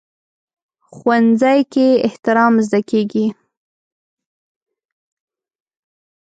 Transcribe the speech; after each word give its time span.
ښوونځی 0.91 1.59
کې 1.73 1.87
احترام 2.07 2.53
زده 2.65 2.79
کېږي 2.89 3.25